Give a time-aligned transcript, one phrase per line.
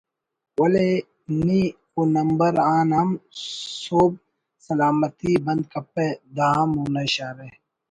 [0.59, 0.89] ولے
[1.45, 1.61] نی
[1.95, 3.09] اونمبر آن ہم
[3.81, 4.13] سُہب
[4.65, 7.47] سلامتی ءِ بند کپہ “دا ہم اونا اشارہ